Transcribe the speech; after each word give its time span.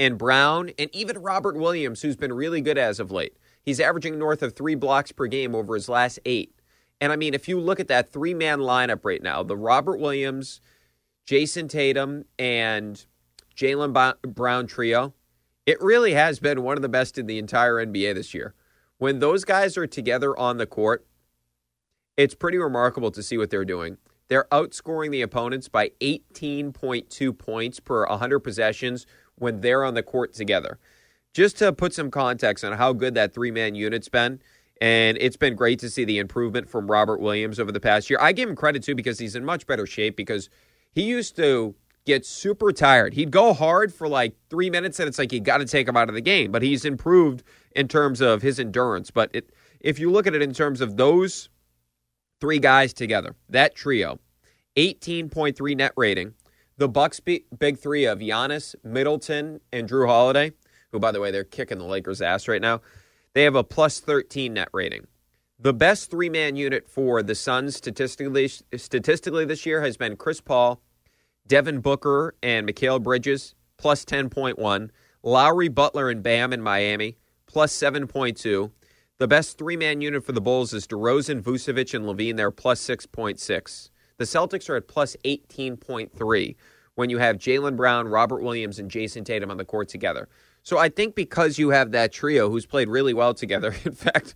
and 0.00 0.18
Brown 0.18 0.70
and 0.78 0.90
even 0.92 1.18
Robert 1.18 1.56
Williams 1.56 2.02
who's 2.02 2.16
been 2.16 2.32
really 2.32 2.60
good 2.60 2.78
as 2.78 2.98
of 2.98 3.12
late. 3.12 3.36
He's 3.62 3.78
averaging 3.78 4.18
north 4.18 4.42
of 4.42 4.56
3 4.56 4.74
blocks 4.74 5.12
per 5.12 5.26
game 5.26 5.54
over 5.54 5.74
his 5.74 5.88
last 5.88 6.18
8. 6.24 6.52
And 7.00 7.12
I 7.12 7.16
mean, 7.16 7.34
if 7.34 7.46
you 7.46 7.60
look 7.60 7.78
at 7.78 7.88
that 7.88 8.10
three 8.10 8.34
man 8.34 8.58
lineup 8.58 9.04
right 9.04 9.22
now, 9.22 9.42
the 9.42 9.56
Robert 9.56 10.00
Williams, 10.00 10.60
Jayson 11.26 11.68
Tatum, 11.68 12.24
and 12.38 13.04
Jaylen 13.54 14.14
Brown 14.22 14.66
trio, 14.66 15.14
it 15.66 15.80
really 15.80 16.14
has 16.14 16.40
been 16.40 16.62
one 16.62 16.76
of 16.76 16.82
the 16.82 16.88
best 16.88 17.18
in 17.18 17.26
the 17.26 17.38
entire 17.38 17.74
NBA 17.74 18.14
this 18.14 18.34
year. 18.34 18.54
When 18.98 19.18
those 19.18 19.44
guys 19.44 19.76
are 19.76 19.86
together 19.86 20.36
on 20.38 20.56
the 20.56 20.66
court, 20.66 21.06
it's 22.16 22.34
pretty 22.34 22.58
remarkable 22.58 23.10
to 23.12 23.22
see 23.22 23.38
what 23.38 23.50
they're 23.50 23.64
doing. 23.64 23.98
They're 24.28 24.46
outscoring 24.52 25.10
the 25.10 25.22
opponents 25.22 25.68
by 25.68 25.90
18.2 26.00 27.36
points 27.36 27.80
per 27.80 28.06
100 28.06 28.40
possessions 28.40 29.06
when 29.40 29.60
they're 29.60 29.84
on 29.84 29.94
the 29.94 30.02
court 30.02 30.32
together. 30.32 30.78
Just 31.34 31.58
to 31.58 31.72
put 31.72 31.92
some 31.94 32.10
context 32.10 32.64
on 32.64 32.72
how 32.72 32.92
good 32.92 33.14
that 33.14 33.32
three 33.32 33.50
man 33.50 33.74
unit's 33.74 34.08
been, 34.08 34.40
and 34.80 35.18
it's 35.20 35.36
been 35.36 35.54
great 35.54 35.78
to 35.80 35.90
see 35.90 36.04
the 36.04 36.18
improvement 36.18 36.68
from 36.68 36.90
Robert 36.90 37.20
Williams 37.20 37.60
over 37.60 37.70
the 37.70 37.80
past 37.80 38.08
year. 38.08 38.18
I 38.20 38.32
give 38.32 38.48
him 38.48 38.56
credit 38.56 38.82
too 38.82 38.94
because 38.94 39.18
he's 39.18 39.36
in 39.36 39.44
much 39.44 39.66
better 39.66 39.86
shape 39.86 40.16
because 40.16 40.48
he 40.92 41.02
used 41.02 41.36
to 41.36 41.74
get 42.06 42.24
super 42.24 42.72
tired. 42.72 43.14
He'd 43.14 43.30
go 43.30 43.52
hard 43.52 43.92
for 43.92 44.08
like 44.08 44.34
three 44.48 44.70
minutes 44.70 44.98
and 44.98 45.08
it's 45.08 45.18
like 45.18 45.32
you 45.32 45.40
got 45.40 45.58
to 45.58 45.66
take 45.66 45.86
him 45.86 45.96
out 45.96 46.08
of 46.08 46.14
the 46.14 46.20
game. 46.20 46.50
But 46.50 46.62
he's 46.62 46.84
improved 46.84 47.42
in 47.76 47.88
terms 47.88 48.20
of 48.20 48.42
his 48.42 48.58
endurance. 48.58 49.10
But 49.10 49.30
it, 49.34 49.50
if 49.80 49.98
you 49.98 50.10
look 50.10 50.26
at 50.26 50.34
it 50.34 50.42
in 50.42 50.52
terms 50.52 50.80
of 50.80 50.96
those 50.96 51.48
three 52.40 52.58
guys 52.58 52.92
together, 52.92 53.34
that 53.50 53.74
trio, 53.74 54.18
18.3 54.76 55.76
net 55.76 55.92
rating. 55.96 56.34
The 56.80 56.88
Bucks 56.88 57.20
big 57.20 57.78
three 57.78 58.06
of 58.06 58.20
Giannis, 58.20 58.74
Middleton, 58.82 59.60
and 59.70 59.86
Jrue 59.86 60.06
Holiday, 60.06 60.52
who 60.90 60.98
by 60.98 61.12
the 61.12 61.20
way 61.20 61.30
they're 61.30 61.44
kicking 61.44 61.76
the 61.76 61.84
Lakers' 61.84 62.22
ass 62.22 62.48
right 62.48 62.62
now. 62.62 62.80
They 63.34 63.42
have 63.42 63.54
a 63.54 63.62
plus 63.62 64.00
13 64.00 64.54
net 64.54 64.70
rating. 64.72 65.06
The 65.58 65.74
best 65.74 66.10
three 66.10 66.30
man 66.30 66.56
unit 66.56 66.88
for 66.88 67.22
the 67.22 67.34
Suns 67.34 67.76
statistically, 67.76 68.48
statistically 68.48 69.44
this 69.44 69.66
year 69.66 69.82
has 69.82 69.98
been 69.98 70.16
Chris 70.16 70.40
Paul, 70.40 70.80
Devin 71.46 71.80
Booker, 71.80 72.34
and 72.42 72.66
Mikal 72.66 73.02
Bridges, 73.02 73.54
plus 73.76 74.06
10.1. 74.06 74.88
Lowry, 75.22 75.68
Butler, 75.68 76.08
and 76.08 76.22
Bam 76.22 76.50
in 76.50 76.62
Miami, 76.62 77.18
plus 77.44 77.74
7.2. 77.74 78.70
The 79.18 79.28
best 79.28 79.58
three 79.58 79.76
man 79.76 80.00
unit 80.00 80.24
for 80.24 80.32
the 80.32 80.40
Bulls 80.40 80.72
is 80.72 80.86
DeRozan, 80.86 81.42
Vucevic, 81.42 81.92
and 81.92 82.06
LaVine. 82.06 82.38
They're 82.38 82.50
plus 82.50 82.80
6.6. 82.80 83.90
The 84.20 84.26
Celtics 84.26 84.68
are 84.68 84.76
at 84.76 84.86
plus 84.86 85.16
18.3 85.24 86.54
when 86.94 87.08
you 87.08 87.16
have 87.16 87.38
Jaylen 87.38 87.74
Brown, 87.74 88.06
Robert 88.06 88.42
Williams, 88.42 88.78
and 88.78 88.90
Jayson 88.90 89.24
Tatum 89.24 89.50
on 89.50 89.56
the 89.56 89.64
court 89.64 89.88
together. 89.88 90.28
So 90.62 90.76
I 90.76 90.90
think 90.90 91.14
because 91.14 91.58
you 91.58 91.70
have 91.70 91.92
that 91.92 92.12
trio 92.12 92.50
who's 92.50 92.66
played 92.66 92.90
really 92.90 93.14
well 93.14 93.32
together, 93.32 93.74
in 93.86 93.92
fact, 93.92 94.34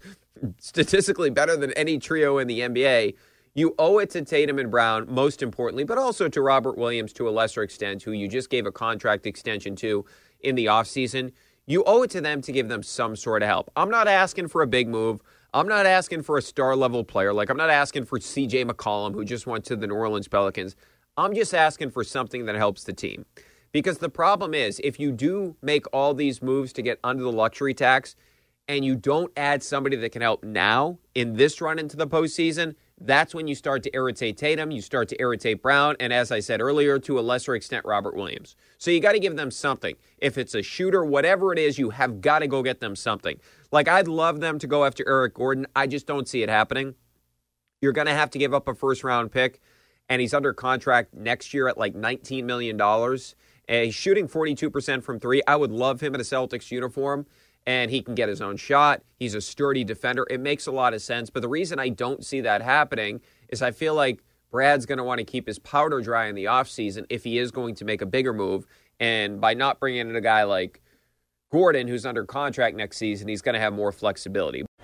statistically 0.59 1.29
better 1.29 1.55
than 1.55 1.71
any 1.73 1.99
trio 1.99 2.39
in 2.39 2.47
the 2.49 2.61
NBA, 2.61 3.15
you 3.53 3.75
owe 3.79 3.99
it 3.99 4.09
to 4.13 4.25
Tatum 4.25 4.59
and 4.59 4.71
Brown, 4.71 5.05
most 5.07 5.43
importantly, 5.43 5.85
but 5.85 5.99
also 5.99 6.31
to 6.31 6.41
Robert 6.41 6.79
Williams 6.79 7.13
to 7.13 7.29
a 7.29 7.31
lesser 7.31 7.63
extent, 7.63 8.03
who 8.03 8.13
you 8.13 8.27
just 8.27 8.49
gave 8.49 8.65
a 8.65 8.73
contract 8.73 9.27
extension 9.27 9.77
to 9.77 10.07
in 10.41 10.55
the 10.55 10.65
offseason. 10.65 11.31
You 11.67 11.85
owe 11.85 12.05
it 12.05 12.11
to 12.13 12.23
them 12.23 12.41
to 12.41 12.53
give 12.53 12.69
them 12.69 12.83
some 12.83 13.17
sort 13.17 13.43
of 13.43 13.49
help. 13.49 13.71
I'm 13.77 13.91
not 13.91 14.09
asking 14.09 14.49
for 14.49 14.63
a 14.63 14.67
big 14.67 14.89
move. 14.89 15.21
I'm 15.55 15.69
not 15.69 15.87
asking 15.87 16.23
for 16.23 16.37
a 16.37 16.43
star 16.43 16.75
level 16.75 17.05
player. 17.05 17.33
Like, 17.33 17.49
I'm 17.49 17.57
not 17.57 17.71
asking 17.71 18.07
for 18.07 18.19
CJ 18.19 18.69
McCollum, 18.69 19.15
who 19.15 19.25
just 19.25 19.47
went 19.47 19.65
to 19.67 19.77
the 19.77 19.87
New 19.87 19.95
Orleans 19.95 20.27
Pelicans. 20.27 20.75
I'm 21.17 21.33
just 21.33 21.55
asking 21.55 21.93
for 21.93 22.03
something 22.03 22.47
that 22.47 22.57
helps 22.57 22.83
the 22.83 22.93
team. 22.93 23.25
Because 23.71 23.99
the 23.99 24.09
problem 24.09 24.53
is, 24.53 24.81
if 24.83 24.99
you 24.99 25.13
do 25.13 25.55
make 25.63 25.87
all 25.93 26.13
these 26.13 26.43
moves 26.43 26.73
to 26.73 26.83
get 26.83 26.99
under 27.05 27.23
the 27.23 27.31
luxury 27.31 27.73
tax 27.73 28.17
and 28.67 28.85
you 28.85 28.97
don't 28.97 29.31
add 29.37 29.63
somebody 29.63 29.95
that 29.95 30.11
can 30.11 30.23
help 30.23 30.43
now 30.43 30.99
in 31.15 31.35
this 31.35 31.61
run 31.61 31.79
into 31.79 31.97
the 31.97 32.09
postseason, 32.09 32.75
that's 33.01 33.35
when 33.35 33.49
you 33.49 33.55
start 33.55 33.83
to 33.83 33.91
irritate 33.95 34.37
Tatum, 34.37 34.71
you 34.71 34.81
start 34.81 35.09
to 35.09 35.21
irritate 35.21 35.63
Brown, 35.63 35.97
and 35.99 36.13
as 36.13 36.31
I 36.31 36.41
said 36.41 36.61
earlier, 36.61 36.99
to 37.01 37.19
a 37.19 37.23
lesser 37.23 37.55
extent, 37.55 37.85
Robert 37.85 38.15
Williams. 38.15 38.55
So 38.79 38.91
you 38.91 39.01
got 39.01 39.13
to 39.13 39.19
give 39.19 39.37
them 39.37 39.51
something. 39.51 39.97
If 40.19 40.39
it's 40.39 40.55
a 40.55 40.63
shooter, 40.63 41.05
whatever 41.05 41.53
it 41.53 41.59
is, 41.59 41.79
you 41.79 41.91
have 41.91 42.21
got 42.21 42.39
to 42.41 42.47
go 42.47 42.63
get 42.63 42.81
them 42.81 42.95
something. 42.95 43.41
Like, 43.73 43.89
I'd 43.89 44.07
love 44.07 44.41
them 44.41 44.59
to 44.61 44.67
go 44.69 44.85
after 44.85 45.07
Eric 45.09 45.35
Gordon. 45.35 45.67
I 45.75 45.89
just 45.89 46.07
don't 46.07 46.29
see 46.29 46.43
it 46.43 46.49
happening. 46.49 46.95
You're 47.81 47.93
going 47.93 48.07
to 48.07 48.15
have 48.15 48.31
to 48.31 48.39
give 48.39 48.55
up 48.55 48.69
a 48.69 48.75
first 48.75 49.03
round 49.03 49.33
pick, 49.33 49.61
and 50.09 50.21
he's 50.21 50.33
under 50.33 50.53
contract 50.53 51.13
next 51.15 51.53
year 51.53 51.67
at 51.67 51.77
like 51.77 51.95
$19 51.95 52.45
million. 52.45 52.81
And 52.81 53.85
he's 53.87 53.95
shooting 53.95 54.29
42% 54.29 55.03
from 55.03 55.19
three. 55.19 55.43
I 55.49 55.57
would 55.57 55.73
love 55.73 56.01
him 56.01 56.15
in 56.15 56.21
a 56.21 56.25
Celtics 56.25 56.71
uniform, 56.71 57.27
and 57.67 57.91
he 57.91 58.03
can 58.03 58.15
get 58.15 58.29
his 58.29 58.41
own 58.41 58.57
shot. 58.57 59.03
He's 59.19 59.35
a 59.35 59.41
sturdy 59.41 59.85
defender. 59.85 60.27
It 60.29 60.41
makes 60.41 60.67
a 60.67 60.73
lot 60.73 60.95
of 60.95 61.03
sense. 61.03 61.31
But 61.31 61.43
the 61.43 61.49
reason 61.49 61.79
I 61.79 61.89
don't 61.89 62.25
see 62.25 62.41
that 62.43 62.63
happening 62.63 63.21
is 63.49 63.63
I 63.63 63.71
feel 63.71 63.95
like 63.95 64.23
Brad's 64.51 64.87
going 64.87 64.99
to 64.99 65.05
want 65.05 65.19
to 65.19 65.25
keep 65.25 65.47
his 65.47 65.59
powder 65.59 66.01
dry 66.01 66.27
in 66.27 66.35
the 66.35 66.45
offseason 66.45 67.07
if 67.09 67.25
he 67.25 67.39
is 67.39 67.51
going 67.51 67.75
to 67.77 67.85
make 67.85 68.03
a 68.03 68.07
bigger 68.07 68.33
move. 68.33 68.67
And 69.01 69.41
by 69.41 69.55
not 69.55 69.81
bringing 69.81 70.09
in 70.09 70.15
a 70.15 70.21
guy 70.21 70.45
like 70.45 70.81
Gordon, 71.51 71.89
who's 71.89 72.07
under 72.07 72.25
contract 72.25 72.77
next 72.77 72.99
season, 72.99 73.29
he's 73.29 73.43
going 73.43 73.55
to 73.55 73.61
have 73.61 73.73
more 73.73 73.93
flexibility. 73.93 74.65